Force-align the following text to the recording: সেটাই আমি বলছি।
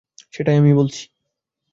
সেটাই 0.33 0.57
আমি 0.57 0.71
বলছি। 0.73 1.03